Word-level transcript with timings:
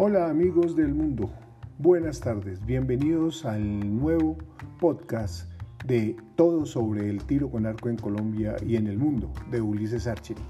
Hola 0.00 0.30
amigos 0.30 0.76
del 0.76 0.94
mundo, 0.94 1.28
buenas 1.76 2.20
tardes, 2.20 2.64
bienvenidos 2.64 3.44
al 3.44 3.98
nuevo 3.98 4.38
podcast 4.78 5.50
de 5.86 6.16
todo 6.36 6.66
sobre 6.66 7.10
el 7.10 7.24
tiro 7.24 7.50
con 7.50 7.66
arco 7.66 7.88
en 7.88 7.96
Colombia 7.96 8.54
y 8.64 8.76
en 8.76 8.86
el 8.86 8.96
mundo 8.96 9.32
de 9.50 9.60
Ulises 9.60 10.06
Archery. 10.06 10.40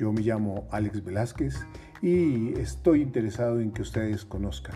Yo 0.00 0.12
me 0.12 0.22
llamo 0.22 0.66
Alex 0.72 1.04
Velázquez 1.04 1.64
y 2.02 2.58
estoy 2.58 3.02
interesado 3.02 3.60
en 3.60 3.70
que 3.70 3.82
ustedes 3.82 4.24
conozcan, 4.24 4.74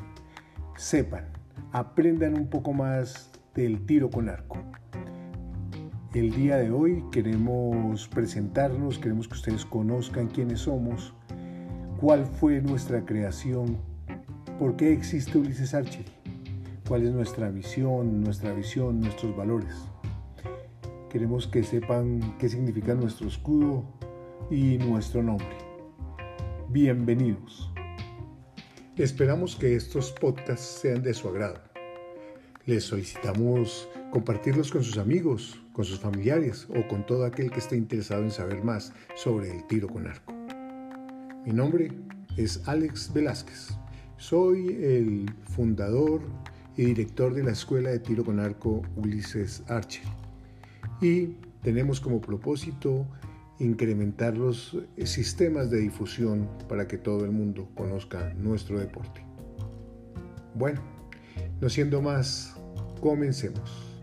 sepan, 0.77 1.25
aprendan 1.73 2.35
un 2.35 2.47
poco 2.47 2.73
más 2.73 3.29
del 3.57 3.85
tiro 3.87 4.09
con 4.09 4.29
arco. 4.29 4.57
El 6.15 6.31
día 6.31 6.59
de 6.59 6.71
hoy 6.71 7.03
queremos 7.11 8.07
presentarnos, 8.07 9.01
queremos 9.01 9.27
que 9.27 9.35
ustedes 9.35 9.67
conozcan 9.67 10.29
quiénes 10.29 10.61
somos, 10.61 11.13
cuál 12.01 12.25
fue 12.25 12.61
nuestra 12.63 13.05
creación, 13.05 13.79
por 14.59 14.77
qué 14.77 14.93
existe 14.93 15.39
Ulises 15.39 15.75
Archery, 15.75 16.05
cuál 16.89 17.05
es 17.05 17.13
nuestra 17.13 17.51
visión, 17.51 18.23
nuestra 18.23 18.53
visión, 18.53 19.01
nuestros 19.01 19.37
valores. 19.37 19.75
Queremos 21.11 21.47
que 21.47 21.63
sepan 21.63 22.37
qué 22.39 22.49
significa 22.49 22.95
nuestro 22.95 23.29
escudo 23.29 23.85
y 24.51 24.79
nuestro 24.79 25.23
nombre. 25.23 25.57
Bienvenidos. 26.69 27.71
Esperamos 28.97 29.57
que 29.57 29.75
estos 29.75 30.13
podcasts 30.13 30.81
sean 30.83 31.03
de 31.03 31.15
su 31.15 31.29
agrado. 31.29 31.61
Les 32.67 32.85
solicitamos 32.85 33.89
compartirlos 34.11 34.71
con 34.71 34.85
sus 34.85 34.99
amigos, 34.99 35.61
con 35.73 35.85
sus 35.85 35.99
familiares 35.99 36.69
o 36.71 36.87
con 36.87 37.05
todo 37.07 37.25
aquel 37.25 37.51
que 37.51 37.59
esté 37.59 37.77
interesado 37.77 38.23
en 38.23 38.31
saber 38.31 38.63
más 38.63 38.93
sobre 39.17 39.51
el 39.51 39.67
tiro 39.67 39.89
con 39.89 40.07
arco. 40.07 40.33
Mi 41.45 41.53
nombre 41.53 41.91
es 42.37 42.63
Alex 42.69 43.13
Velázquez. 43.13 43.77
Soy 44.23 44.69
el 44.69 45.29
fundador 45.43 46.21
y 46.77 46.85
director 46.85 47.35
de 47.35 47.43
la 47.43 47.51
Escuela 47.51 47.91
de 47.91 47.99
Tiro 47.99 48.25
con 48.25 48.39
Arco 48.39 48.83
Ulises 48.95 49.65
Archer. 49.67 50.05
Y 51.01 51.39
tenemos 51.61 52.01
como 52.01 52.21
propósito 52.21 53.05
incrementar 53.59 54.39
los 54.39 54.79
sistemas 55.07 55.71
de 55.71 55.81
difusión 55.81 56.49
para 56.69 56.87
que 56.87 56.99
todo 56.99 57.25
el 57.25 57.33
mundo 57.33 57.69
conozca 57.75 58.33
nuestro 58.35 58.79
deporte. 58.79 59.23
Bueno, 60.55 60.81
no 61.61 61.69
siendo 61.69 62.01
más, 62.01 62.55
comencemos. 63.01 63.99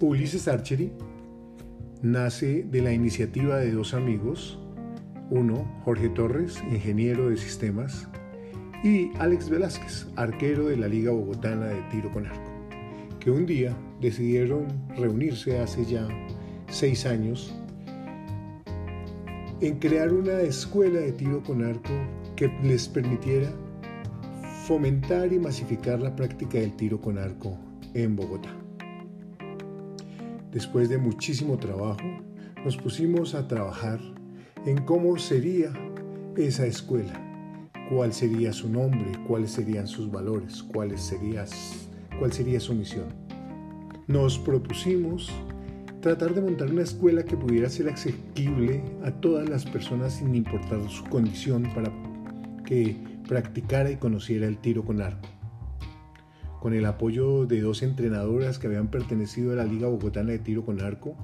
Ulises 0.00 0.48
Archery 0.48 0.90
nace 2.00 2.62
de 2.62 2.80
la 2.80 2.94
iniciativa 2.94 3.58
de 3.58 3.72
dos 3.72 3.92
amigos, 3.92 4.58
uno, 5.28 5.70
Jorge 5.84 6.08
Torres, 6.08 6.62
ingeniero 6.72 7.28
de 7.28 7.36
sistemas, 7.36 8.08
y 8.82 9.10
Alex 9.18 9.48
Velázquez, 9.50 10.06
arquero 10.16 10.68
de 10.68 10.76
la 10.76 10.88
Liga 10.88 11.10
Bogotana 11.10 11.66
de 11.66 11.82
Tiro 11.90 12.12
con 12.12 12.26
Arco, 12.26 12.50
que 13.20 13.30
un 13.30 13.46
día 13.46 13.76
decidieron 14.00 14.66
reunirse 14.96 15.58
hace 15.58 15.84
ya 15.84 16.06
seis 16.68 17.06
años 17.06 17.54
en 19.60 19.78
crear 19.78 20.12
una 20.12 20.40
escuela 20.40 21.00
de 21.00 21.12
tiro 21.12 21.42
con 21.42 21.64
arco 21.64 21.90
que 22.36 22.48
les 22.62 22.88
permitiera 22.88 23.50
fomentar 24.64 25.32
y 25.32 25.38
masificar 25.38 25.98
la 26.00 26.14
práctica 26.14 26.58
del 26.58 26.76
tiro 26.76 27.00
con 27.00 27.18
arco 27.18 27.58
en 27.94 28.14
Bogotá. 28.14 28.50
Después 30.52 30.88
de 30.88 30.98
muchísimo 30.98 31.58
trabajo, 31.58 32.06
nos 32.64 32.76
pusimos 32.76 33.34
a 33.34 33.48
trabajar 33.48 33.98
en 34.64 34.78
cómo 34.84 35.18
sería 35.18 35.72
esa 36.36 36.66
escuela, 36.66 37.27
cuál 37.88 38.12
sería 38.12 38.52
su 38.52 38.68
nombre, 38.68 39.12
cuáles 39.26 39.52
serían 39.52 39.86
sus 39.86 40.10
valores, 40.10 40.62
cuál 40.62 40.96
sería, 40.98 41.44
cuál 42.18 42.32
sería 42.32 42.60
su 42.60 42.74
misión. 42.74 43.06
Nos 44.06 44.38
propusimos 44.38 45.30
tratar 46.00 46.34
de 46.34 46.40
montar 46.40 46.70
una 46.70 46.82
escuela 46.82 47.24
que 47.24 47.36
pudiera 47.36 47.68
ser 47.68 47.88
asequible 47.88 48.82
a 49.04 49.10
todas 49.10 49.48
las 49.48 49.64
personas 49.64 50.14
sin 50.14 50.34
importar 50.34 50.88
su 50.88 51.04
condición 51.04 51.64
para 51.74 51.90
que 52.64 52.96
practicara 53.26 53.90
y 53.90 53.96
conociera 53.96 54.46
el 54.46 54.58
tiro 54.58 54.84
con 54.84 55.00
arco. 55.00 55.28
Con 56.60 56.74
el 56.74 56.86
apoyo 56.86 57.46
de 57.46 57.60
dos 57.60 57.82
entrenadoras 57.82 58.58
que 58.58 58.66
habían 58.66 58.88
pertenecido 58.88 59.52
a 59.52 59.56
la 59.56 59.64
Liga 59.64 59.88
Bogotana 59.88 60.32
de 60.32 60.40
Tiro 60.40 60.64
con 60.64 60.80
Arco, 60.80 61.16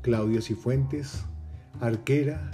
Claudia 0.00 0.40
Cifuentes 0.40 1.24
arquera 1.80 2.52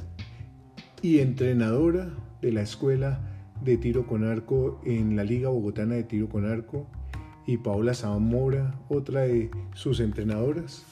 y 1.02 1.18
entrenadora 1.18 2.10
de 2.40 2.52
la 2.52 2.62
Escuela 2.62 3.20
de 3.62 3.76
Tiro 3.76 4.06
con 4.06 4.24
Arco 4.24 4.80
en 4.84 5.16
la 5.16 5.24
Liga 5.24 5.48
Bogotana 5.48 5.94
de 5.94 6.04
Tiro 6.04 6.28
con 6.28 6.46
Arco, 6.46 6.86
y 7.46 7.56
Paola 7.56 7.94
Zamora, 7.94 8.74
otra 8.88 9.22
de 9.22 9.50
sus 9.74 10.00
entrenadoras, 10.00 10.84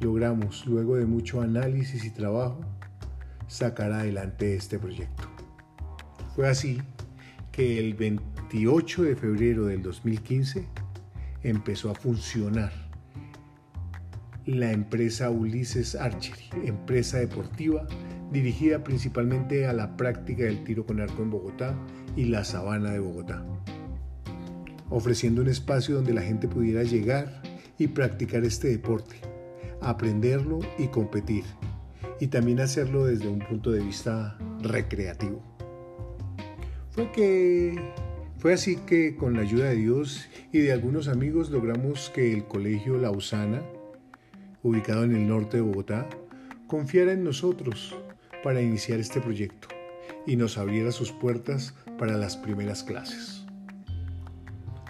logramos, 0.00 0.66
luego 0.66 0.96
de 0.96 1.06
mucho 1.06 1.40
análisis 1.40 2.04
y 2.04 2.10
trabajo, 2.10 2.60
sacar 3.46 3.92
adelante 3.92 4.56
este 4.56 4.78
proyecto. 4.78 5.28
Fue 6.34 6.48
así 6.48 6.82
que 7.52 7.78
el 7.78 7.94
28 7.94 9.04
de 9.04 9.16
febrero 9.16 9.66
del 9.66 9.82
2015 9.82 10.66
empezó 11.42 11.90
a 11.90 11.94
funcionar 11.94 12.72
la 14.46 14.72
empresa 14.72 15.30
Ulises 15.30 15.94
Archery, 15.94 16.66
empresa 16.66 17.18
deportiva 17.18 17.86
dirigida 18.32 18.82
principalmente 18.82 19.66
a 19.66 19.72
la 19.72 19.96
práctica 19.96 20.44
del 20.44 20.64
tiro 20.64 20.86
con 20.86 21.00
arco 21.00 21.22
en 21.22 21.30
Bogotá 21.30 21.76
y 22.16 22.24
la 22.24 22.44
sabana 22.44 22.90
de 22.90 22.98
Bogotá, 22.98 23.44
ofreciendo 24.90 25.42
un 25.42 25.48
espacio 25.48 25.96
donde 25.96 26.14
la 26.14 26.22
gente 26.22 26.48
pudiera 26.48 26.82
llegar 26.82 27.42
y 27.78 27.88
practicar 27.88 28.44
este 28.44 28.68
deporte, 28.68 29.16
aprenderlo 29.80 30.60
y 30.78 30.88
competir, 30.88 31.44
y 32.20 32.28
también 32.28 32.60
hacerlo 32.60 33.06
desde 33.06 33.28
un 33.28 33.40
punto 33.40 33.70
de 33.70 33.80
vista 33.80 34.38
recreativo. 34.62 35.42
Fue 36.90 37.10
que 37.12 37.80
fue 38.38 38.54
así 38.54 38.76
que 38.76 39.16
con 39.16 39.34
la 39.34 39.42
ayuda 39.42 39.66
de 39.66 39.76
Dios 39.76 40.26
y 40.52 40.58
de 40.58 40.72
algunos 40.72 41.08
amigos 41.08 41.50
logramos 41.50 42.10
que 42.10 42.32
el 42.32 42.44
colegio 42.44 42.98
Lausana 42.98 43.62
ubicado 44.62 45.04
en 45.04 45.14
el 45.14 45.26
norte 45.26 45.56
de 45.56 45.62
Bogotá, 45.62 46.08
confiara 46.66 47.12
en 47.12 47.24
nosotros 47.24 47.96
para 48.42 48.60
iniciar 48.60 49.00
este 49.00 49.20
proyecto 49.20 49.68
y 50.26 50.36
nos 50.36 50.58
abriera 50.58 50.92
sus 50.92 51.12
puertas 51.12 51.74
para 51.98 52.16
las 52.16 52.36
primeras 52.36 52.82
clases. 52.82 53.44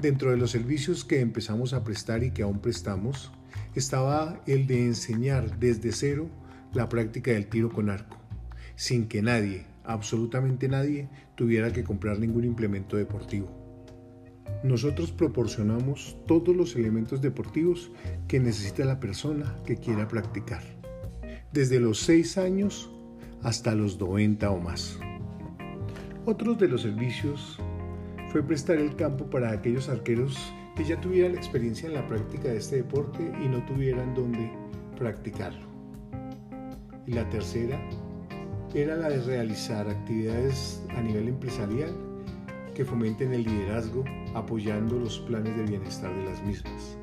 Dentro 0.01 0.31
de 0.31 0.37
los 0.37 0.51
servicios 0.51 1.05
que 1.05 1.21
empezamos 1.21 1.73
a 1.73 1.85
prestar 1.85 2.25
y 2.25 2.33
que 2.33 2.43
aún 2.43 2.61
prestamos, 2.61 3.33
estaba 3.75 4.41
el 4.47 4.67
de 4.67 4.85
enseñar 4.85 5.59
desde 5.59 5.93
cero 5.93 6.29
la 6.75 6.89
práctica 6.89 7.31
del 7.31 7.47
tiro 7.47 7.71
con 7.71 7.89
arco, 7.89 8.17
sin 8.75 9.07
que 9.07 9.23
nadie, 9.23 9.65
absolutamente 9.85 10.69
nadie, 10.69 11.09
tuviera 11.35 11.73
que 11.73 11.85
comprar 11.85 12.19
ningún 12.19 12.45
implemento 12.45 12.97
deportivo. 12.97 13.63
Nosotros 14.63 15.13
proporcionamos 15.13 16.17
todos 16.27 16.55
los 16.55 16.77
elementos 16.77 17.21
deportivos 17.21 17.91
que 18.29 18.41
necesita 18.41 18.85
la 18.85 19.01
persona 19.01 19.57
que 19.67 19.77
quiera 19.77 20.09
practicar, 20.09 20.63
desde 21.53 21.81
los 21.81 21.99
6 22.01 22.39
años 22.39 22.92
hasta 23.43 23.75
los 23.75 23.99
90 23.99 24.51
o 24.51 24.61
más. 24.61 24.99
Otro 26.25 26.55
de 26.55 26.69
los 26.69 26.83
servicios 26.83 27.59
fue 28.31 28.43
prestar 28.43 28.77
el 28.77 28.95
campo 28.97 29.29
para 29.29 29.51
aquellos 29.51 29.89
arqueros 29.89 30.39
que 30.77 30.85
ya 30.85 31.01
tuvieran 31.01 31.35
experiencia 31.35 31.89
en 31.89 31.95
la 31.95 32.07
práctica 32.07 32.49
de 32.49 32.59
este 32.59 32.77
deporte 32.77 33.33
y 33.45 33.49
no 33.49 33.65
tuvieran 33.67 34.15
dónde 34.15 34.51
practicarlo. 34.97 35.67
Y 37.07 37.13
la 37.13 37.29
tercera 37.29 37.79
era 38.75 38.97
la 38.97 39.11
de 39.11 39.21
realizar 39.21 39.89
actividades 39.89 40.83
a 40.97 41.03
nivel 41.03 41.29
empresarial 41.29 41.93
que 42.75 42.85
fomenten 42.85 43.35
el 43.35 43.43
liderazgo 43.43 44.05
apoyando 44.35 44.99
los 44.99 45.19
planes 45.21 45.57
de 45.57 45.65
bienestar 45.65 46.15
de 46.15 46.25
las 46.25 46.43
mismas. 46.43 46.97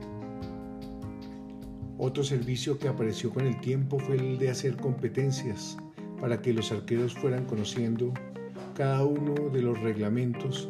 Otro 1.98 2.24
servicio 2.24 2.80
que 2.80 2.88
apareció 2.88 3.32
con 3.32 3.46
el 3.46 3.60
tiempo 3.60 4.00
fue 4.00 4.16
el 4.16 4.40
de 4.40 4.50
hacer 4.50 4.78
competencias 4.78 5.78
para 6.20 6.42
que 6.42 6.54
los 6.54 6.72
arqueros 6.72 7.14
fueran 7.14 7.46
conociendo 7.46 8.14
cada 8.76 9.04
uno 9.04 9.50
de 9.50 9.62
los 9.62 9.80
reglamentos 9.80 10.70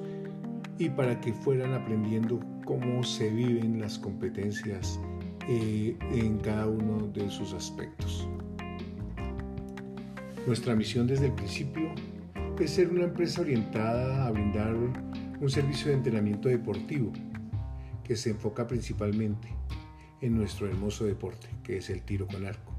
y 0.77 0.89
para 0.89 1.19
que 1.19 1.33
fueran 1.33 1.73
aprendiendo 1.73 2.39
cómo 2.65 3.03
se 3.03 3.29
viven 3.29 3.79
las 3.79 3.99
competencias 3.99 4.99
eh, 5.47 5.97
en 6.11 6.37
cada 6.39 6.67
uno 6.67 7.07
de 7.07 7.29
sus 7.29 7.53
aspectos. 7.53 8.27
Nuestra 10.45 10.75
misión 10.75 11.07
desde 11.07 11.27
el 11.27 11.33
principio 11.33 11.89
es 12.59 12.71
ser 12.71 12.89
una 12.89 13.05
empresa 13.05 13.41
orientada 13.41 14.25
a 14.25 14.31
brindar 14.31 14.75
un 14.75 15.49
servicio 15.49 15.87
de 15.87 15.93
entrenamiento 15.93 16.49
deportivo 16.49 17.11
que 18.03 18.15
se 18.15 18.31
enfoca 18.31 18.67
principalmente 18.67 19.47
en 20.21 20.35
nuestro 20.35 20.67
hermoso 20.67 21.05
deporte, 21.05 21.47
que 21.63 21.77
es 21.77 21.89
el 21.89 22.01
tiro 22.01 22.27
con 22.27 22.45
arco. 22.45 22.73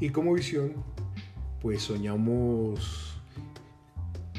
Y 0.00 0.10
como 0.10 0.34
visión, 0.34 0.74
pues 1.60 1.82
soñamos 1.82 3.20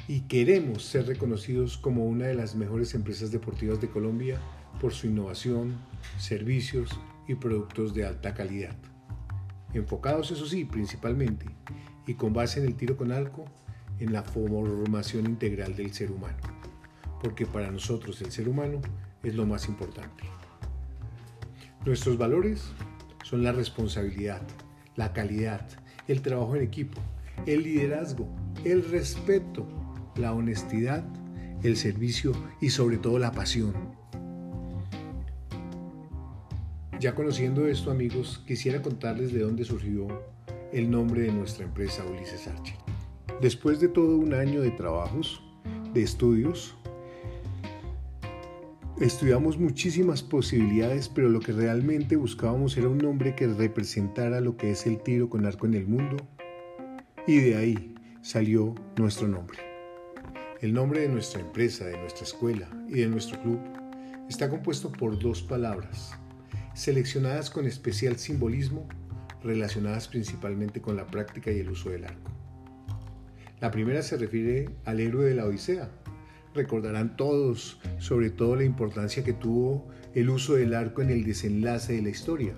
y 0.08 0.22
queremos 0.22 0.84
ser 0.84 1.06
reconocidos 1.06 1.78
como 1.78 2.06
una 2.06 2.26
de 2.26 2.34
las 2.34 2.56
mejores 2.56 2.96
empresas 2.96 3.32
deportivas 3.32 3.80
de 3.80 3.90
Colombia 3.90 4.40
por 4.82 4.94
su 4.94 5.08
innovación, 5.08 5.76
servicios 6.18 6.90
y 7.28 7.36
productos 7.36 7.94
de 7.94 8.06
alta 8.06 8.34
calidad. 8.34 8.76
Enfocados, 9.74 10.32
eso 10.32 10.48
sí, 10.48 10.66
principalmente, 10.66 11.46
y 12.08 12.16
con 12.16 12.34
base 12.34 12.60
en 12.60 12.66
el 12.66 12.76
tiro 12.76 12.98
con 12.98 13.12
arco, 13.12 13.46
en 14.00 14.14
la 14.14 14.24
formación 14.24 15.28
integral 15.28 15.76
del 15.76 15.94
ser 15.94 16.12
humano, 16.12 16.38
porque 17.22 17.46
para 17.46 17.70
nosotros 17.70 18.20
el 18.22 18.32
ser 18.32 18.50
humano 18.50 18.82
es 19.22 19.36
lo 19.36 19.46
más 19.46 19.68
importante. 19.68 20.24
Nuestros 21.86 22.18
valores 22.18 22.72
son 23.24 23.44
la 23.44 23.52
responsabilidad, 23.52 24.42
la 24.96 25.14
calidad, 25.14 25.68
el 26.10 26.22
trabajo 26.22 26.56
en 26.56 26.64
equipo, 26.64 27.00
el 27.46 27.64
liderazgo, 27.64 28.28
el 28.66 28.84
respeto, 28.84 29.66
la 30.16 30.34
honestidad, 30.34 31.06
el 31.64 31.78
servicio 31.78 32.34
y 32.60 32.72
sobre 32.72 32.98
todo 32.98 33.20
la 33.20 33.32
pasión. 33.32 33.74
Ya 37.00 37.16
conociendo 37.16 37.68
esto 37.68 37.92
amigos, 37.92 38.44
quisiera 38.46 38.82
contarles 38.82 39.32
de 39.32 39.40
dónde 39.40 39.64
surgió 39.64 40.08
el 40.74 40.90
nombre 40.90 41.22
de 41.22 41.32
nuestra 41.32 41.66
empresa 41.66 42.04
Ulises 42.04 42.48
Archer. 42.48 42.76
Después 43.40 43.80
de 43.80 43.88
todo 43.88 44.18
un 44.18 44.34
año 44.34 44.62
de 44.62 44.72
trabajos, 44.72 45.42
de 45.94 46.02
estudios, 46.02 46.76
estudiamos 49.00 49.58
muchísimas 49.58 50.22
posibilidades, 50.22 51.08
pero 51.08 51.30
lo 51.30 51.40
que 51.40 51.54
realmente 51.54 52.18
buscábamos 52.18 52.78
era 52.78 52.90
un 52.90 52.98
nombre 52.98 53.34
que 53.34 53.48
representara 53.48 54.42
lo 54.42 54.58
que 54.58 54.72
es 54.72 54.86
el 54.86 55.02
tiro 55.02 55.30
con 55.30 55.46
arco 55.46 55.66
en 55.66 55.74
el 55.74 55.88
mundo. 55.88 56.18
Y 57.26 57.38
de 57.38 57.56
ahí 57.56 57.96
salió 58.22 58.76
nuestro 58.98 59.28
nombre. 59.28 59.60
El 60.62 60.74
nombre 60.74 61.02
de 61.02 61.10
nuestra 61.10 61.40
empresa, 61.40 61.86
de 61.86 61.98
nuestra 61.98 62.26
escuela 62.26 62.70
y 62.90 63.00
de 63.00 63.08
nuestro 63.08 63.42
club 63.42 63.60
está 64.28 64.50
compuesto 64.50 64.92
por 64.92 65.18
dos 65.18 65.42
palabras, 65.42 66.12
seleccionadas 66.74 67.50
con 67.50 67.66
especial 67.66 68.18
simbolismo, 68.18 68.88
relacionadas 69.42 70.10
principalmente 70.10 70.82
con 70.82 70.98
la 70.98 71.08
práctica 71.08 71.52
y 71.52 71.60
el 71.60 71.70
uso 71.70 71.90
del 71.90 72.04
arco. 72.04 72.32
La 73.62 73.72
primera 73.72 74.02
se 74.02 74.18
refiere 74.18 74.70
al 74.86 75.00
héroe 75.00 75.26
de 75.26 75.36
la 75.36 75.46
Odisea. 75.46 75.90
Recordarán 76.54 77.16
todos 77.16 77.80
sobre 78.00 78.32
todo 78.32 78.56
la 78.56 78.64
importancia 78.64 79.24
que 79.24 79.34
tuvo 79.34 79.88
el 80.14 80.30
uso 80.30 80.56
del 80.56 80.74
arco 80.74 81.02
en 81.02 81.12
el 81.12 81.24
desenlace 81.24 81.94
de 81.94 82.02
la 82.02 82.10
historia. 82.10 82.54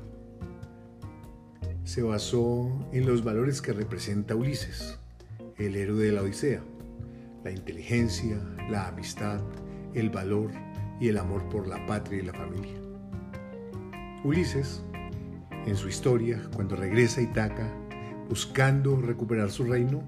Se 1.83 2.01
basó 2.01 2.87
en 2.93 3.05
los 3.05 3.23
valores 3.23 3.61
que 3.61 3.73
representa 3.73 4.35
Ulises, 4.35 4.97
el 5.57 5.75
héroe 5.75 6.05
de 6.05 6.11
la 6.13 6.21
Odisea, 6.21 6.63
la 7.43 7.51
inteligencia, 7.51 8.37
la 8.69 8.87
amistad, 8.87 9.41
el 9.93 10.09
valor 10.09 10.51
y 10.99 11.09
el 11.09 11.17
amor 11.17 11.49
por 11.49 11.67
la 11.67 11.85
patria 11.85 12.21
y 12.21 12.25
la 12.25 12.33
familia. 12.33 12.79
Ulises, 14.23 14.83
en 15.65 15.75
su 15.75 15.89
historia, 15.89 16.41
cuando 16.55 16.75
regresa 16.75 17.19
a 17.19 17.23
Itaca, 17.23 17.73
buscando 18.29 19.01
recuperar 19.01 19.51
su 19.51 19.65
reino, 19.65 20.03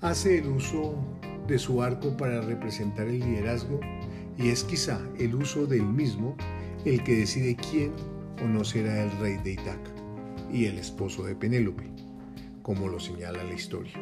hace 0.00 0.38
el 0.38 0.48
uso 0.48 1.15
de 1.46 1.58
su 1.58 1.82
arco 1.82 2.16
para 2.16 2.40
representar 2.40 3.06
el 3.06 3.20
liderazgo 3.20 3.80
y 4.38 4.48
es 4.48 4.64
quizá 4.64 5.00
el 5.18 5.34
uso 5.34 5.66
del 5.66 5.84
mismo 5.84 6.36
el 6.84 7.02
que 7.02 7.16
decide 7.16 7.56
quién 7.56 7.92
o 8.42 8.46
no 8.46 8.64
será 8.64 9.04
el 9.04 9.10
rey 9.18 9.36
de 9.38 9.52
Itaca 9.52 9.90
y 10.52 10.66
el 10.66 10.78
esposo 10.78 11.24
de 11.24 11.34
Penélope, 11.34 11.90
como 12.62 12.88
lo 12.88 13.00
señala 13.00 13.42
la 13.42 13.54
historia. 13.54 13.94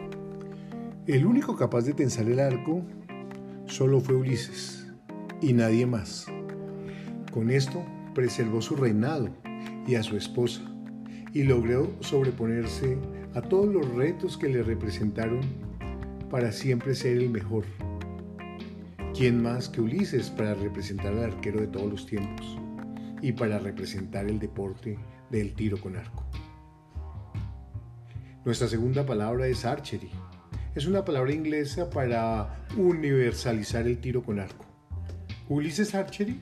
El 1.06 1.26
único 1.26 1.56
capaz 1.56 1.82
de 1.82 1.94
tensar 1.94 2.26
el 2.28 2.40
arco 2.40 2.82
solo 3.66 4.00
fue 4.00 4.16
Ulises 4.16 4.86
y 5.40 5.52
nadie 5.52 5.86
más. 5.86 6.26
Con 7.32 7.50
esto 7.50 7.84
preservó 8.14 8.62
su 8.62 8.76
reinado 8.76 9.28
y 9.86 9.96
a 9.96 10.02
su 10.02 10.16
esposa 10.16 10.62
y 11.32 11.42
logró 11.42 11.90
sobreponerse 12.00 12.96
a 13.34 13.42
todos 13.42 13.72
los 13.72 13.88
retos 13.94 14.38
que 14.38 14.48
le 14.48 14.62
representaron 14.62 15.40
para 16.34 16.50
siempre 16.50 16.96
ser 16.96 17.16
el 17.16 17.30
mejor. 17.30 17.64
¿Quién 19.16 19.40
más 19.40 19.68
que 19.68 19.80
Ulises 19.80 20.30
para 20.30 20.54
representar 20.54 21.12
al 21.12 21.22
arquero 21.22 21.60
de 21.60 21.68
todos 21.68 21.88
los 21.88 22.06
tiempos 22.06 22.58
y 23.22 23.30
para 23.30 23.60
representar 23.60 24.26
el 24.26 24.40
deporte 24.40 24.98
del 25.30 25.54
tiro 25.54 25.80
con 25.80 25.94
arco? 25.94 26.26
Nuestra 28.44 28.66
segunda 28.66 29.06
palabra 29.06 29.46
es 29.46 29.64
archery. 29.64 30.10
Es 30.74 30.88
una 30.88 31.04
palabra 31.04 31.32
inglesa 31.32 31.88
para 31.88 32.66
universalizar 32.76 33.86
el 33.86 34.00
tiro 34.00 34.24
con 34.24 34.40
arco. 34.40 34.66
Ulises 35.48 35.94
Archery, 35.94 36.40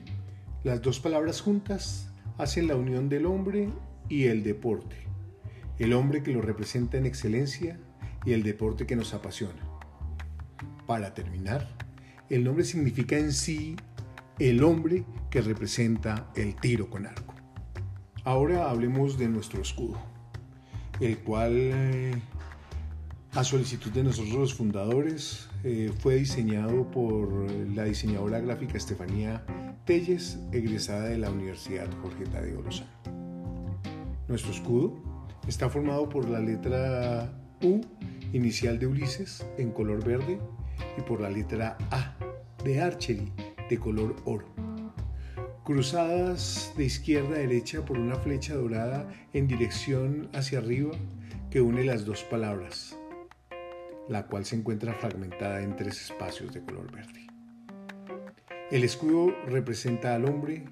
las 0.63 0.81
dos 0.81 0.99
palabras 0.99 1.39
juntas 1.39 2.11
hacen 2.39 2.65
la 2.65 2.75
unión 2.75 3.09
del 3.09 3.27
hombre 3.27 3.69
y 4.09 4.23
el 4.23 4.41
deporte. 4.41 4.95
El 5.77 5.93
hombre 5.93 6.23
que 6.23 6.33
lo 6.33 6.41
representa 6.41 6.97
en 6.97 7.05
excelencia 7.05 7.79
y 8.25 8.33
el 8.33 8.41
deporte 8.41 8.87
que 8.87 8.95
nos 8.95 9.13
apasiona. 9.13 9.72
Para 10.85 11.13
terminar, 11.13 11.67
el 12.29 12.43
nombre 12.43 12.65
significa 12.65 13.17
en 13.17 13.31
sí 13.31 13.75
el 14.39 14.63
hombre 14.63 15.05
que 15.29 15.41
representa 15.41 16.29
el 16.35 16.55
tiro 16.55 16.89
con 16.89 17.05
arco. 17.05 17.33
Ahora 18.23 18.69
hablemos 18.69 19.17
de 19.17 19.27
nuestro 19.27 19.61
escudo, 19.61 19.99
el 20.99 21.17
cual 21.19 21.51
eh, 21.55 22.21
a 23.33 23.43
solicitud 23.43 23.91
de 23.91 24.03
nosotros 24.03 24.35
los 24.35 24.53
fundadores 24.53 25.49
eh, 25.63 25.91
fue 25.99 26.15
diseñado 26.15 26.89
por 26.91 27.49
la 27.51 27.83
diseñadora 27.83 28.39
gráfica 28.39 28.77
Estefanía 28.77 29.45
Telles, 29.85 30.39
egresada 30.51 31.05
de 31.05 31.17
la 31.17 31.29
Universidad 31.29 31.87
Jorge 32.01 32.25
Tadeo 32.25 32.61
Lozano. 32.61 32.91
Nuestro 34.27 34.51
escudo 34.51 35.01
está 35.47 35.69
formado 35.69 36.09
por 36.09 36.29
la 36.29 36.39
letra 36.39 37.33
U 37.61 37.81
inicial 38.33 38.79
de 38.79 38.87
Ulises 38.87 39.45
en 39.57 39.71
color 39.71 40.03
verde 40.03 40.39
y 40.97 41.01
por 41.01 41.21
la 41.21 41.29
letra 41.29 41.77
A 41.91 42.15
de 42.63 42.81
Archery 42.81 43.31
de 43.69 43.77
color 43.77 44.15
oro. 44.25 44.47
Cruzadas 45.63 46.73
de 46.75 46.85
izquierda 46.85 47.35
a 47.35 47.39
derecha 47.39 47.85
por 47.85 47.97
una 47.97 48.15
flecha 48.15 48.55
dorada 48.55 49.07
en 49.33 49.47
dirección 49.47 50.29
hacia 50.33 50.59
arriba 50.59 50.91
que 51.49 51.61
une 51.61 51.83
las 51.83 52.05
dos 52.05 52.23
palabras, 52.23 52.97
la 54.09 54.27
cual 54.27 54.45
se 54.45 54.57
encuentra 54.57 54.93
fragmentada 54.93 55.61
en 55.61 55.75
tres 55.75 56.01
espacios 56.01 56.53
de 56.53 56.61
color 56.61 56.91
verde. 56.91 57.27
El 58.71 58.83
escudo 58.83 59.33
representa 59.45 60.15
al 60.15 60.25
hombre 60.25 60.65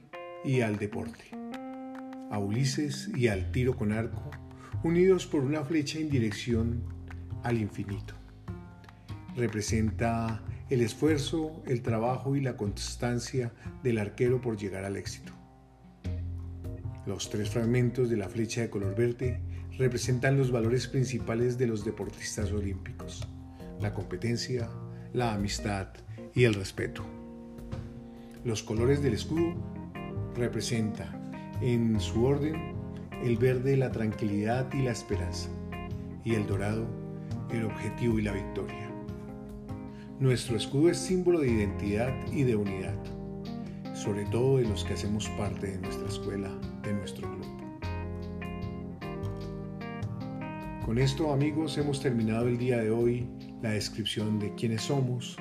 y 0.44 0.62
al 0.62 0.78
deporte, 0.78 1.26
a 2.30 2.40
Ulises 2.40 3.10
y 3.16 3.28
al 3.28 3.52
tiro 3.52 3.76
con 3.76 3.94
arco, 3.94 4.30
unidos 4.84 5.26
por 5.26 5.42
una 5.42 5.64
flecha 5.64 6.00
en 6.00 6.10
dirección 6.10 6.84
al 7.44 7.60
infinito 7.60 8.21
representa 9.36 10.42
el 10.70 10.82
esfuerzo, 10.82 11.62
el 11.66 11.82
trabajo 11.82 12.36
y 12.36 12.42
la 12.42 12.56
constancia 12.56 13.52
del 13.84 13.98
arquero 13.98 14.42
por 14.42 14.58
llegar 14.58 14.86
al 14.86 14.98
éxito. 14.98 15.34
Los 17.06 17.30
tres 17.30 17.50
fragmentos 17.50 18.10
de 18.10 18.18
la 18.18 18.30
flecha 18.30 18.62
de 18.62 18.70
color 18.70 18.96
verde 18.96 19.42
representan 19.78 20.38
los 20.38 20.52
valores 20.52 20.88
principales 20.88 21.58
de 21.58 21.68
los 21.68 21.84
deportistas 21.84 22.52
olímpicos, 22.52 23.28
la 23.80 23.94
competencia, 23.94 24.70
la 25.14 25.34
amistad 25.34 25.88
y 26.34 26.44
el 26.44 26.54
respeto. 26.54 27.04
Los 28.46 28.64
colores 28.64 29.02
del 29.02 29.14
escudo 29.14 29.56
representan 30.36 31.32
en 31.62 32.00
su 32.00 32.24
orden 32.24 32.56
el 33.24 33.38
verde 33.38 33.78
la 33.78 33.92
tranquilidad 33.92 34.72
y 34.74 34.82
la 34.84 34.92
esperanza 34.92 35.50
y 36.24 36.36
el 36.36 36.48
dorado 36.48 36.88
el 37.52 37.66
objetivo 37.66 38.20
y 38.20 38.22
la 38.22 38.32
victoria. 38.32 38.91
Nuestro 40.22 40.56
escudo 40.56 40.92
es 40.92 41.00
símbolo 41.00 41.40
de 41.40 41.50
identidad 41.50 42.14
y 42.32 42.44
de 42.44 42.56
unidad, 42.56 42.94
sobre 43.96 44.24
todo 44.26 44.58
de 44.58 44.66
los 44.66 44.84
que 44.84 44.94
hacemos 44.94 45.28
parte 45.30 45.66
de 45.66 45.80
nuestra 45.80 46.08
escuela, 46.08 46.48
de 46.84 46.94
nuestro 46.94 47.28
club. 47.28 47.48
Con 50.86 51.00
esto 51.00 51.34
amigos 51.34 51.76
hemos 51.80 52.00
terminado 52.02 52.48
el 52.48 52.60
día 52.60 52.78
de 52.78 52.92
hoy 52.92 53.28
la 53.64 53.72
descripción 53.72 54.38
de 54.38 54.54
quiénes 54.54 54.84
somos, 54.84 55.38